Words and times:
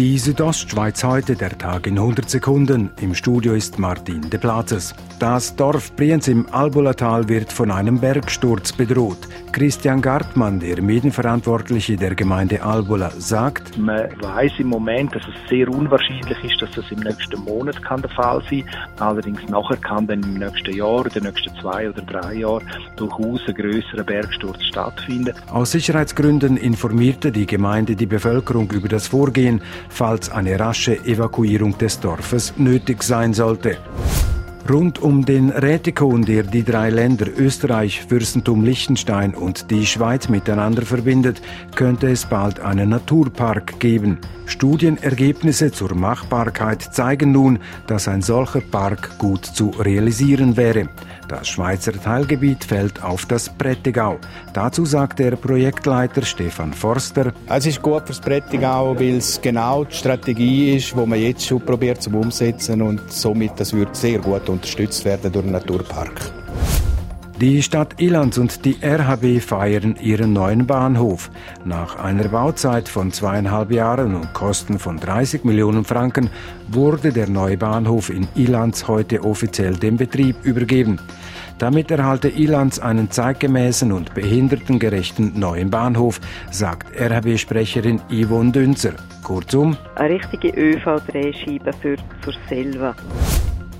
Die 0.00 0.18
Südostschweiz 0.18 1.04
heute, 1.04 1.36
der 1.36 1.58
Tag 1.58 1.86
in 1.86 1.98
100 1.98 2.30
Sekunden. 2.30 2.88
Im 3.02 3.14
Studio 3.14 3.52
ist 3.52 3.78
Martin 3.78 4.30
de 4.30 4.40
Platzes. 4.40 4.94
Das 5.20 5.54
Dorf 5.54 5.94
Brienz 5.96 6.28
im 6.28 6.46
Albulatal 6.50 7.28
wird 7.28 7.52
von 7.52 7.70
einem 7.70 8.00
Bergsturz 8.00 8.72
bedroht. 8.72 9.18
Christian 9.52 10.00
Gartmann, 10.00 10.60
der 10.60 10.80
Medienverantwortliche 10.80 11.98
der 11.98 12.14
Gemeinde 12.14 12.62
Albula, 12.62 13.10
sagt, 13.18 13.76
man 13.76 14.08
weiß 14.18 14.52
im 14.60 14.68
Moment, 14.68 15.14
dass 15.14 15.20
es 15.24 15.50
sehr 15.50 15.68
unwahrscheinlich 15.68 16.42
ist, 16.42 16.62
dass 16.62 16.70
das 16.70 16.90
im 16.90 17.00
nächsten 17.00 17.38
Monat 17.40 17.82
kann 17.82 18.00
der 18.00 18.08
Fall 18.08 18.42
sein 18.48 18.64
kann. 18.64 19.08
Allerdings 19.08 19.46
nachher 19.50 19.76
kann 19.76 20.06
dann 20.06 20.22
im 20.22 20.38
nächsten 20.38 20.74
Jahr, 20.74 21.04
in 21.04 21.12
den 21.12 21.24
nächsten 21.24 21.54
zwei 21.60 21.90
oder 21.90 22.00
drei 22.00 22.36
Jahren 22.36 22.64
durchaus 22.96 23.42
ein 23.46 23.54
größerer 23.56 24.04
Bergsturz 24.04 24.62
stattfinden. 24.64 25.34
Aus 25.50 25.72
Sicherheitsgründen 25.72 26.56
informierte 26.56 27.30
die 27.30 27.44
Gemeinde 27.44 27.94
die 27.94 28.06
Bevölkerung 28.06 28.70
über 28.70 28.88
das 28.88 29.08
Vorgehen, 29.08 29.60
falls 29.90 30.30
eine 30.30 30.58
rasche 30.58 30.96
Evakuierung 31.04 31.76
des 31.76 32.00
Dorfes 32.00 32.54
nötig 32.56 33.02
sein 33.02 33.34
sollte. 33.34 33.76
Rund 34.70 35.02
um 35.02 35.24
den 35.24 35.50
Rätikon, 35.50 36.24
der 36.24 36.44
die 36.44 36.62
drei 36.62 36.90
Länder 36.90 37.26
Österreich, 37.36 38.02
Fürstentum 38.02 38.62
Liechtenstein 38.62 39.34
und 39.34 39.68
die 39.72 39.84
Schweiz 39.84 40.28
miteinander 40.28 40.82
verbindet, 40.82 41.42
könnte 41.74 42.08
es 42.08 42.24
bald 42.24 42.60
einen 42.60 42.90
Naturpark 42.90 43.80
geben. 43.80 44.18
Studienergebnisse 44.46 45.72
zur 45.72 45.94
Machbarkeit 45.94 46.82
zeigen 46.82 47.32
nun, 47.32 47.58
dass 47.88 48.06
ein 48.06 48.22
solcher 48.22 48.60
Park 48.60 49.18
gut 49.18 49.44
zu 49.44 49.70
realisieren 49.70 50.56
wäre. 50.56 50.88
Das 51.28 51.46
Schweizer 51.46 51.92
Teilgebiet 51.92 52.64
fällt 52.64 53.04
auf 53.04 53.24
das 53.26 53.48
Prättigau. 53.48 54.18
Dazu 54.52 54.84
sagt 54.84 55.20
der 55.20 55.36
Projektleiter 55.36 56.22
Stefan 56.22 56.72
Forster. 56.72 57.32
Es 57.48 57.66
ist 57.66 57.80
gut 57.80 58.02
fürs 58.06 58.18
Prättigau, 58.18 58.98
weil 58.98 59.18
es 59.18 59.40
genau 59.40 59.84
die 59.84 59.94
Strategie 59.94 60.74
ist, 60.74 60.92
die 60.92 61.06
man 61.06 61.20
jetzt 61.20 61.46
schon 61.46 61.60
probiert 61.60 62.02
zu 62.02 62.10
umsetzen 62.10 62.82
und 62.82 63.12
somit 63.12 63.52
das 63.58 63.72
wird 63.72 63.94
sehr 63.94 64.18
gut 64.18 64.48
unterstützt 64.60 65.06
werden 65.06 65.32
durch 65.32 65.44
den 65.44 65.52
Naturpark. 65.52 66.32
Die 67.40 67.62
Stadt 67.62 67.98
Ilanz 68.02 68.36
und 68.36 68.66
die 68.66 68.76
RHB 68.82 69.40
feiern 69.40 69.96
ihren 69.98 70.34
neuen 70.34 70.66
Bahnhof. 70.66 71.30
Nach 71.64 71.96
einer 71.98 72.28
Bauzeit 72.28 72.86
von 72.86 73.10
zweieinhalb 73.10 73.72
Jahren 73.72 74.14
und 74.14 74.34
Kosten 74.34 74.78
von 74.78 74.98
30 74.98 75.44
Millionen 75.44 75.86
Franken 75.86 76.28
wurde 76.68 77.10
der 77.10 77.30
neue 77.30 77.56
Bahnhof 77.56 78.10
in 78.10 78.28
Ilanz 78.34 78.86
heute 78.88 79.24
offiziell 79.24 79.74
dem 79.76 79.96
Betrieb 79.96 80.36
übergeben. 80.42 81.00
Damit 81.58 81.90
erhalte 81.90 82.28
Ilanz 82.28 82.78
einen 82.78 83.10
zeitgemäßen 83.10 83.90
und 83.92 84.12
behindertengerechten 84.12 85.38
neuen 85.40 85.70
Bahnhof, 85.70 86.20
sagt 86.50 86.94
RHB-Sprecherin 87.00 88.02
Yvonne 88.10 88.52
Dünzer. 88.52 88.92
Kurzum, 89.22 89.78
eine 89.94 90.14
richtige 90.16 90.48
ÖV-Drehscheibe 90.48 91.72
für, 91.72 91.96
für 92.20 92.34
selber. 92.50 92.94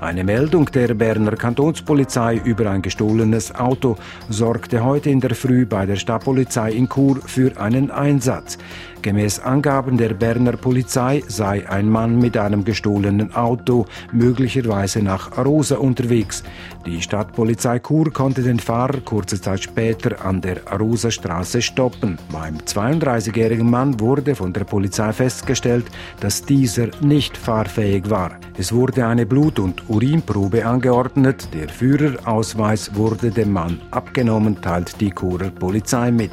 Eine 0.00 0.24
Meldung 0.24 0.66
der 0.66 0.92
Berner 0.94 1.36
Kantonspolizei 1.36 2.40
über 2.44 2.68
ein 2.70 2.82
gestohlenes 2.82 3.54
Auto 3.54 3.96
sorgte 4.28 4.84
heute 4.84 5.08
in 5.10 5.20
der 5.20 5.34
Früh 5.34 5.66
bei 5.66 5.86
der 5.86 5.96
Stadtpolizei 5.96 6.72
in 6.72 6.88
Chur 6.88 7.20
für 7.24 7.58
einen 7.60 7.90
Einsatz. 7.90 8.58
Gemäß 9.04 9.40
Angaben 9.40 9.98
der 9.98 10.14
Berner 10.14 10.56
Polizei 10.56 11.22
sei 11.28 11.68
ein 11.68 11.90
Mann 11.90 12.18
mit 12.18 12.38
einem 12.38 12.64
gestohlenen 12.64 13.34
Auto 13.34 13.84
möglicherweise 14.12 15.02
nach 15.02 15.36
Arosa 15.36 15.76
unterwegs. 15.76 16.42
Die 16.86 17.02
Stadtpolizei 17.02 17.80
Chur 17.80 18.10
konnte 18.10 18.42
den 18.42 18.58
Fahrer 18.58 19.02
kurze 19.02 19.38
Zeit 19.38 19.62
später 19.62 20.24
an 20.24 20.40
der 20.40 20.66
Arosa 20.72 21.10
Straße 21.10 21.60
stoppen. 21.60 22.16
Beim 22.32 22.56
32-jährigen 22.56 23.68
Mann 23.68 24.00
wurde 24.00 24.34
von 24.34 24.54
der 24.54 24.64
Polizei 24.64 25.12
festgestellt, 25.12 25.84
dass 26.20 26.42
dieser 26.42 26.88
nicht 27.02 27.36
fahrfähig 27.36 28.08
war. 28.08 28.38
Es 28.56 28.72
wurde 28.72 29.06
eine 29.06 29.26
Blut- 29.26 29.58
und 29.58 29.86
Urinprobe 29.90 30.64
angeordnet. 30.64 31.48
Der 31.52 31.68
Führerausweis 31.68 32.94
wurde 32.94 33.30
dem 33.30 33.52
Mann 33.52 33.82
abgenommen, 33.90 34.62
teilt 34.62 34.98
die 34.98 35.10
Churer 35.10 35.50
Polizei 35.50 36.10
mit. 36.10 36.32